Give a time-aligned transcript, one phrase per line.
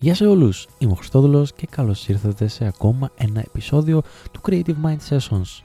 [0.00, 4.74] Γεια σε όλους, είμαι ο Χριστόδουλος και καλώς ήρθατε σε ακόμα ένα επεισόδιο του Creative
[4.84, 5.62] Mind Sessions.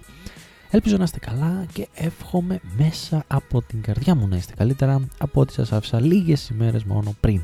[0.71, 5.41] Ελπίζω να είστε καλά και εύχομαι μέσα από την καρδιά μου να είστε καλύτερα από
[5.41, 7.43] ό,τι σας άφησα λίγες ημέρες μόνο πριν.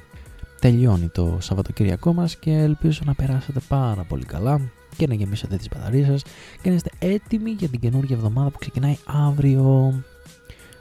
[0.59, 4.61] Τελειώνει το Σαββατοκύριακό μας και ελπίζω να περάσετε πάρα πολύ καλά
[4.97, 6.23] και να γεμίσετε τις μπαταρίες σας
[6.61, 9.93] και να είστε έτοιμοι για την καινούργια εβδομάδα που ξεκινάει αύριο.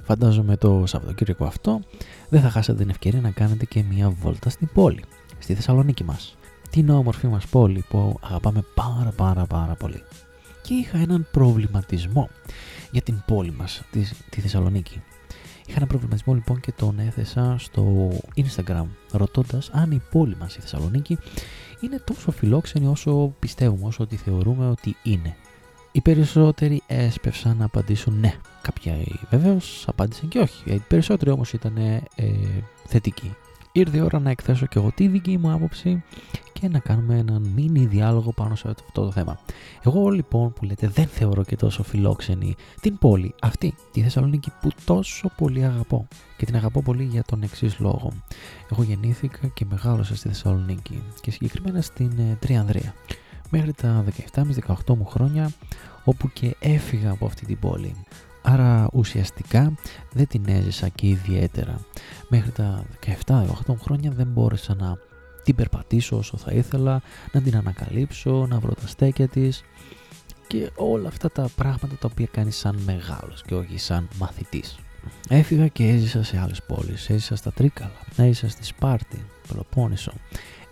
[0.02, 1.80] Φαντάζομαι το Σαββατοκύριακο αυτό
[2.28, 5.04] δεν θα χάσετε την ευκαιρία να κάνετε και μια βόλτα στην πόλη,
[5.38, 6.36] στη Θεσσαλονίκη μας.
[6.70, 10.02] Την όμορφη μας πόλη που αγαπάμε πάρα πάρα πάρα πολύ.
[10.62, 12.28] Και είχα έναν προβληματισμό
[12.90, 14.00] για την πόλη μας, τη,
[14.30, 15.02] τη Θεσσαλονίκη.
[15.66, 20.60] Είχα ένα προβληματισμό λοιπόν και τον έθεσα στο Instagram ρωτώντας αν η πόλη μας η
[20.60, 21.18] Θεσσαλονίκη
[21.80, 25.36] είναι τόσο φιλόξενη όσο πιστεύουμε, όσο ότι θεωρούμε ότι είναι.
[25.92, 28.34] Οι περισσότεροι έσπευσαν να απαντήσουν ναι.
[28.62, 30.70] Κάποιοι βεβαίως απάντησαν και όχι.
[30.72, 32.02] Οι περισσότεροι όμως ήταν ε,
[32.86, 33.36] θετικοί.
[33.72, 36.02] Ήρθε η ώρα να εκθέσω και εγώ τη δική μου άποψη
[36.52, 39.38] και να κάνουμε έναν μίνι διάλογο πάνω σε αυτό το θέμα.
[39.82, 44.70] Εγώ λοιπόν που λέτε δεν θεωρώ και τόσο φιλόξενη την πόλη αυτή, τη Θεσσαλονίκη που
[44.84, 48.12] τόσο πολύ αγαπώ και την αγαπώ πολύ για τον εξής λόγο.
[48.72, 52.94] Εγώ γεννήθηκα και μεγάλωσα στη Θεσσαλονίκη και συγκεκριμένα στην ε, Τριανδρία
[53.50, 54.04] μέχρι τα
[54.34, 54.42] 17
[54.86, 55.50] 18 μου χρόνια
[56.04, 57.94] όπου και έφυγα από αυτή την πόλη.
[58.50, 59.74] Άρα ουσιαστικά
[60.12, 61.80] δεν την έζησα και ιδιαίτερα.
[62.28, 62.84] Μέχρι τα
[63.26, 63.46] 17-18
[63.80, 64.98] χρόνια δεν μπόρεσα να
[65.44, 67.02] την περπατήσω όσο θα ήθελα,
[67.32, 69.62] να την ανακαλύψω, να βρω τα στέκια της
[70.46, 74.78] και όλα αυτά τα πράγματα τα οποία κάνει σαν μεγάλος και όχι σαν μαθητής.
[75.28, 77.10] Έφυγα και έζησα σε άλλες πόλεις.
[77.10, 80.12] Έζησα στα Τρίκαλα, έζησα στη Σπάρτη, Πελοπόννησο,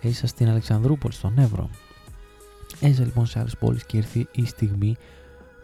[0.01, 1.69] έζησα στην Αλεξανδρούπολη, στον Εύρο,
[2.79, 4.95] Έζησα λοιπόν σε άλλες πόλεις και ήρθε η στιγμή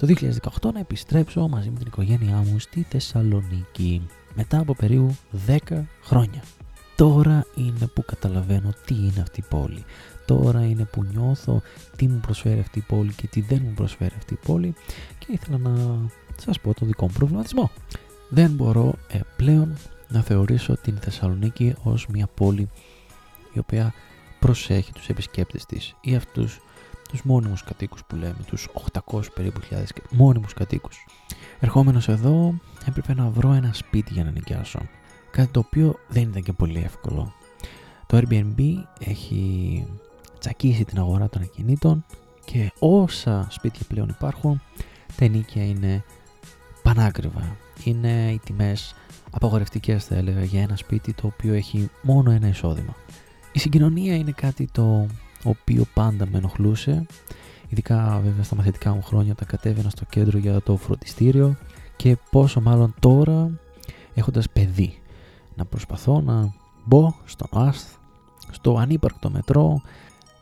[0.08, 0.14] το
[0.62, 5.16] 2018 να επιστρέψω μαζί με την οικογένειά μου στη Θεσσαλονίκη μετά από περίπου
[5.48, 5.58] 10
[6.02, 6.44] χρόνια.
[6.96, 9.84] Τώρα είναι που καταλαβαίνω τι είναι αυτή η πόλη.
[10.26, 11.62] Τώρα είναι που νιώθω
[11.96, 14.76] τι μου προσφέρει αυτή η πόλη και τι δεν μου προσφέρει αυτή η πόλη
[15.20, 16.00] και ήθελα να
[16.38, 17.72] σας πω το δικό μου προβληματισμό.
[18.30, 22.70] Δεν μπορώ ε, πλέον να θεωρήσω την Θεσσαλονίκη ως μια πόλη
[23.54, 23.94] η οποία
[24.40, 26.60] προσέχει τους επισκέπτες της ή αυτούς
[27.14, 28.68] τους μόνιμους κατοίκους που λέμε, τους
[29.12, 31.06] 800 περίπου χιλιάδες μόνιμους κατοίκους.
[31.60, 32.54] Ερχόμενος εδώ
[32.86, 34.80] έπρεπε να βρω ένα σπίτι για να νοικιάσω,
[35.32, 37.34] κάτι το οποίο δεν ήταν και πολύ εύκολο.
[38.06, 38.60] Το Airbnb
[39.00, 39.86] έχει
[40.40, 42.06] τσακίσει την αγορά των ακινήτων
[42.46, 44.62] και όσα σπίτια πλέον υπάρχουν,
[45.16, 46.04] τα ενίκια είναι
[46.84, 47.56] πανάκριβα.
[47.84, 48.96] Είναι οι τιμές
[49.32, 52.96] απαγορευτικές θα έλεγα για ένα σπίτι το οποίο έχει μόνο ένα εισόδημα.
[53.52, 55.08] Η συγκοινωνία είναι κάτι το
[55.44, 57.06] οποίος πάντα με ενοχλούσε.
[57.70, 61.56] Ειδικά βέβαια στα μαθητικά μου χρόνια τα κατέβαινα στο κέντρο για το φροντιστήριο
[61.96, 63.60] και πόσο μάλλον τώρα
[64.14, 64.98] έχοντας παιδί
[65.56, 66.54] να προσπαθώ να
[66.86, 67.86] μπω στον ΑΣΘ,
[68.52, 69.82] στο ανύπαρκτο μετρό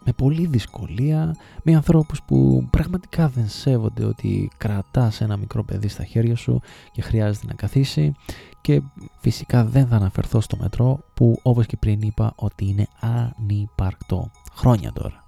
[0.06, 6.04] με πολλή δυσκολία με ανθρώπους που πραγματικά δεν σέβονται ότι κρατάς ένα μικρό παιδί στα
[6.04, 8.14] χέρια σου και χρειάζεται να καθίσει
[8.62, 8.82] και
[9.20, 14.92] φυσικά δεν θα αναφερθώ στο μετρό που όπως και πριν είπα ότι είναι ανύπαρκτο χρόνια
[14.94, 15.24] τώρα.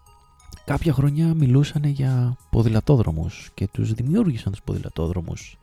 [0.66, 5.58] Κάποια χρόνια μιλούσαν για ποδηλατόδρομους και τους δημιούργησαν τους ποδηλατόδρομους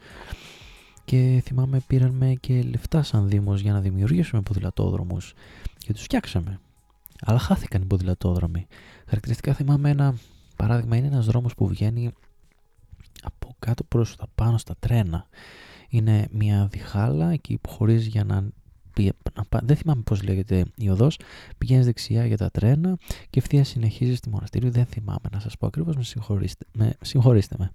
[1.04, 5.34] και θυμάμαι πήραν με και λεφτά σαν Δήμος για να δημιουργήσουμε ποδηλατόδρομους
[5.78, 6.60] και τους φτιάξαμε.
[7.21, 8.67] Αλλά χάθηκαν οι ποδηλατόδρομοι.
[9.07, 10.15] Χαρακτηριστικά θυμάμαι ένα
[10.57, 12.11] παράδειγμα είναι ένας δρόμος που βγαίνει
[13.23, 15.27] από κάτω προς τα πάνω στα τρένα.
[15.89, 18.49] Είναι μια διχάλα εκεί που χωρίζει για να
[19.63, 21.19] δεν θυμάμαι πώς λέγεται η οδός,
[21.59, 22.99] πηγαίνεις δεξιά για τα τρένα
[23.31, 26.95] και ευθεία συνεχίζεις στη μοναστήριο, δεν θυμάμαι να σας πω ακριβώς, με συγχωρήστε με.
[27.01, 27.73] Συγχωρήστε με.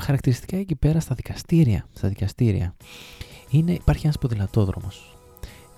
[0.00, 2.74] Χαρακτηριστικά εκεί πέρα στα δικαστήρια, στα δικαστήρια
[3.50, 5.19] είναι, υπάρχει ένας ποδηλατόδρομος.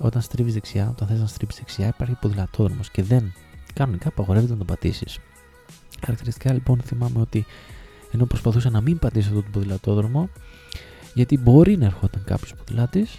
[0.02, 3.32] Όταν στρίβεις δεξιά, όταν θες να στρίβεις δεξιά υπάρχει ποδηλατόδρομος και δεν
[3.74, 5.18] κανονικά απαγορεύεται να τον πατήσεις.
[6.00, 7.46] Χαρακτηριστικά λοιπόν θυμάμαι ότι
[8.12, 10.28] ενώ προσπαθούσα να μην πατήσω αυτό τον ποδηλατόδρομο,
[11.14, 13.18] γιατί μπορεί να ερχόταν κάποιος ποδηλάτης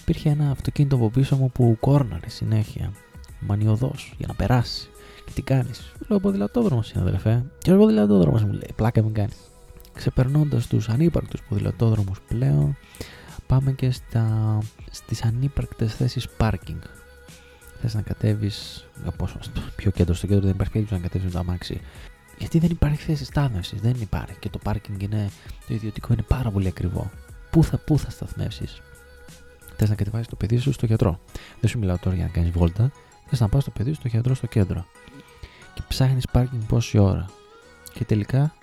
[0.00, 2.92] υπήρχε ένα αυτοκίνητο από πίσω μου που κόρναρε συνέχεια.
[3.40, 4.88] Μανιωδό για να περάσει.
[5.24, 7.44] Και τι κάνεις; Λέω ποδηλατόδρομος είναι αδερφέ.
[7.58, 9.36] Και ο ποδηλατόδρομος μου λέει: Πλάκα μην κάνεις.
[9.92, 12.76] Ξεπερνώντας τους ανύπαρκτους ποδηλατόδρομους πλέον,
[13.48, 14.58] πάμε και στα,
[14.90, 16.80] στις ανύπαρκτες θέσεις πάρκινγκ.
[17.80, 18.86] Θες να κατέβεις,
[19.16, 21.80] πόσο, στο πιο κέντρο, στο κέντρο δεν υπάρχει περίπτωση να κατέβεις με το αμάξι.
[22.38, 24.38] Γιατί δεν υπάρχει θέση στάθμευσης, δεν υπάρχει.
[24.38, 25.30] Και το πάρκινγκ είναι,
[25.68, 27.10] το ιδιωτικό είναι πάρα πολύ ακριβό.
[27.50, 28.82] Πού θα, πού θα σταθμεύσεις;
[29.76, 31.20] Θες να κατεβάσεις το παιδί σου στο γιατρό.
[31.60, 32.90] Δεν σου μιλάω τώρα για να κάνεις βόλτα.
[33.26, 34.86] Θες να πας το παιδί σου στο γιατρό στο κέντρο.
[35.74, 37.26] Και ψάχνεις πάρκινγκ πόση ώρα.
[37.92, 38.54] Και τελικά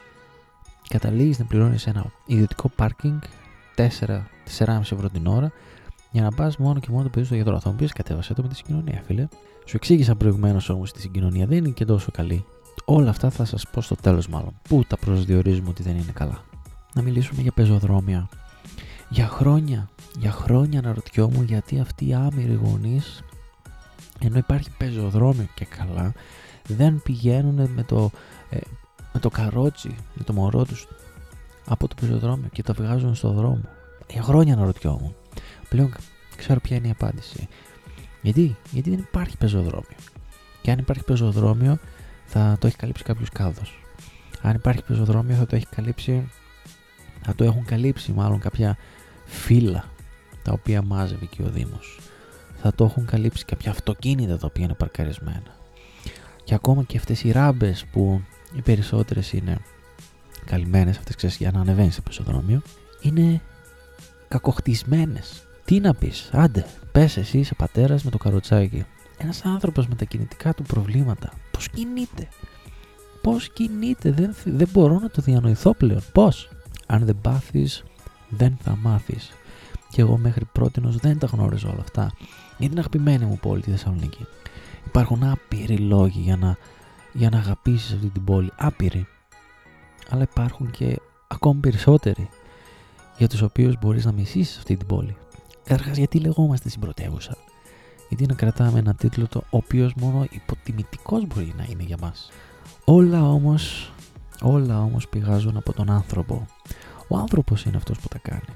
[0.88, 3.22] καταλήγεις να πληρώνεις ένα ιδιωτικό πάρκινγκ
[4.60, 5.52] 4-4,5 ευρώ την ώρα
[6.12, 7.60] για να πας μόνο και μόνο το παιδί στο γιατρό.
[7.60, 9.28] Θα μου πεις κατέβασε το με τη συγκοινωνία, φίλε.
[9.66, 12.46] Σου εξήγησα προηγουμένως όμως τη συγκοινωνία δεν είναι και τόσο καλή.
[12.86, 14.54] Όλα αυτά θα σας πω στο τέλος, μάλλον.
[14.70, 16.44] Πού τα προσδιορίζουμε ότι δεν είναι καλά.
[16.94, 18.30] Να μιλήσουμε για πεζοδρόμια.
[19.10, 19.90] Για χρόνια,
[20.20, 23.24] για χρόνια αναρωτιόμουν γιατί αυτοί οι άμυροι γονείς,
[24.20, 26.14] ενώ υπάρχει πεζοδρόμιο και καλά,
[26.68, 28.12] δεν πηγαίνουν με το,
[28.50, 28.58] ε,
[29.14, 30.88] με το καρότσι, με το μωρό τους
[31.66, 33.62] από το πεζοδρόμιο και το βγάζουν στο δρόμο.
[34.10, 35.16] Για χρόνια αναρωτιόμουν.
[35.70, 35.94] Πλέον
[36.38, 37.48] ξέρω ποια είναι η απάντηση.
[38.22, 39.98] Γιατί, Γιατί δεν υπάρχει πεζοδρόμιο.
[40.62, 41.78] Και αν υπάρχει πεζοδρόμιο,
[42.26, 43.80] θα το έχει καλύψει κάποιος κάδος.
[44.42, 46.30] Αν υπάρχει πεζοδρόμιο, θα το έχει καλύψει.
[47.22, 48.78] Θα το έχουν καλύψει μάλλον κάποια
[49.26, 49.86] φύλλα
[50.44, 52.00] τα οποία μάζευε και ο Δήμος.
[52.62, 55.58] Θα το έχουν καλύψει κάποια αυτοκίνητα τα οποία είναι παρκαρισμένα.
[56.44, 58.22] Και ακόμα και αυτές οι ράμπες που
[58.56, 59.58] οι περισσότερες είναι
[60.46, 62.62] καλυμμένες, αυτές ξέρεις για να ανεβαίνεις στο πεζοδρόμιο,
[63.02, 63.42] είναι
[64.28, 65.48] κακοχτισμένες.
[65.66, 68.86] Τι να πεις, άντε, πες εσύ είσαι πατέρας με το καροτσάκι.
[69.18, 71.32] Ένας άνθρωπος με τα κινητικά του προβλήματα.
[71.52, 72.28] Πώς κινείται;
[73.22, 76.02] Πώς κινείται, δεν, δεν μπορώ να το διανοηθώ πλέον.
[76.12, 76.50] Πώς;
[76.86, 77.84] Αν δεν πάθεις,
[78.30, 79.32] δεν θα μάθεις.
[79.90, 82.12] Και εγώ μέχρι πρώτη δεν τα γνώριζα όλα αυτά.
[82.58, 84.26] Είναι την αγαπημένη μου πόλη τη Θεσσαλονίκη.
[84.86, 86.58] Υπάρχουν άπειροι λόγοι για να,
[87.14, 88.52] για να αγαπήσεις αυτή την πόλη.
[88.58, 89.08] Άπειροι.
[90.10, 92.30] Αλλά υπάρχουν και ακόμη περισσότεροι
[93.18, 95.16] για τους οποίους μπορείς να μισήσεις αυτή την πόλη.
[95.64, 97.38] Καταρχάς, γιατί λεγόμαστε στην πρωτεύουσα.
[98.08, 102.32] Γιατί να κρατάμε ένα τίτλο το οποίος μόνο υποτιμητικός μπορεί να είναι για μας;
[102.86, 103.92] Όλα όμως,
[104.42, 106.46] όλα όμως πηγάζουν από τον άνθρωπο.
[107.08, 108.54] Ο άνθρωπος είναι αυτός που τα κάνει.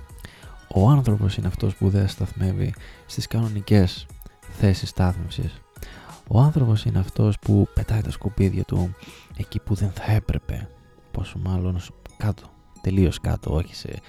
[0.73, 2.73] Ο άνθρωπος είναι αυτός που δεν σταθμεύει
[3.05, 4.05] στις κανονικές
[4.51, 5.61] θέσεις στάθμευσης.
[6.27, 8.95] Ο άνθρωπος είναι αυτός που πετάει τα σκουπίδια του
[9.37, 10.69] εκεί που δεν θα έπρεπε.
[11.11, 11.79] Πόσο μάλλον
[12.17, 12.43] κάτω,
[12.81, 13.99] τελείως κάτω, όχι σε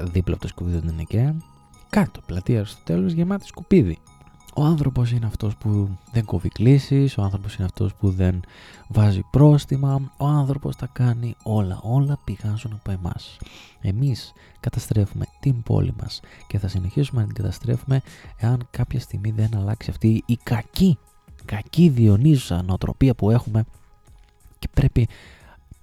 [0.00, 1.34] δίπλα από το σκουπίδι του είναι
[1.90, 3.98] κάτω, πλατεία στο τέλος γεμάτη σκουπίδι.
[4.54, 8.40] Ο άνθρωπος είναι αυτός που δεν κόβει κλήσεις, ο άνθρωπος είναι αυτός που δεν
[8.88, 13.38] βάζει πρόστιμα, ο άνθρωπος τα κάνει όλα, όλα πηγάζουν από εμάς.
[13.80, 18.02] Εμείς καταστρέφουμε την πόλη μας και θα συνεχίσουμε να την καταστρέφουμε
[18.36, 20.98] εάν κάποια στιγμή δεν αλλάξει αυτή η κακή,
[21.44, 23.64] κακή διονύζουσα νοοτροπία που έχουμε
[24.58, 25.08] και πρέπει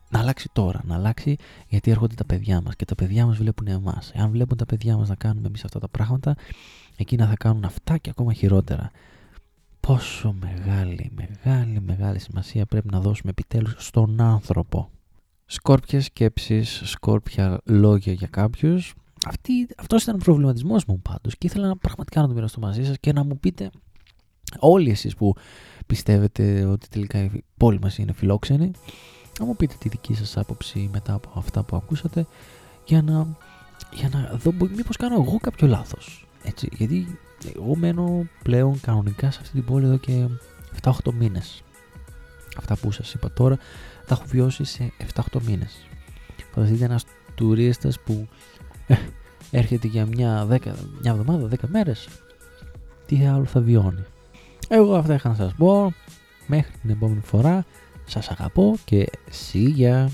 [0.09, 1.35] να αλλάξει τώρα, να αλλάξει
[1.67, 4.11] γιατί έρχονται τα παιδιά μας και τα παιδιά μας βλέπουν εμάς.
[4.15, 6.35] Εάν βλέπουν τα παιδιά μας να κάνουμε εμείς αυτά τα πράγματα,
[6.97, 8.91] εκείνα θα κάνουν αυτά και ακόμα χειρότερα.
[9.79, 14.89] Πόσο μεγάλη, μεγάλη, μεγάλη σημασία πρέπει να δώσουμε επιτέλους στον άνθρωπο.
[15.45, 18.93] Σκόρπια σκέψεις, σκόρπια λόγια για κάποιους.
[19.25, 22.85] Αυτή, αυτός ήταν ο προβληματισμός μου πάντως και ήθελα να πραγματικά να το μοιραστώ μαζί
[22.85, 23.69] σας και να μου πείτε
[24.59, 25.33] όλοι εσείς που
[25.87, 28.71] πιστεύετε ότι τελικά η πόλη μας είναι φιλόξενη
[29.39, 32.25] να μου πείτε τη δική σας άποψη μετά από αυτά που ακούσατε
[32.85, 33.27] για να,
[33.91, 36.27] για να δω μήπως κάνω εγώ κάποιο λάθος.
[36.43, 37.19] Έτσι, γιατί
[37.55, 40.27] εγώ μένω πλέον κανονικά σε αυτή την πόλη εδώ και
[40.81, 41.63] 7-8 μήνες.
[42.57, 43.57] Αυτά που σας είπα τώρα
[44.05, 45.87] τα έχω βιώσει σε 7-8 μήνες.
[46.53, 47.05] Φανταστείτε ένας
[47.35, 48.27] τουρίστας που
[48.87, 48.95] ε,
[49.51, 50.57] έρχεται για μια, 10,
[51.01, 52.07] μια εβδομάδα, 10 μέρες.
[53.05, 54.03] Τι άλλο θα βιώνει.
[54.67, 55.93] Εγώ αυτά είχα να σας πω.
[56.47, 57.65] Μέχρι την επόμενη φορά.
[58.07, 59.05] Σας αγαπώ και
[59.51, 60.07] see ya.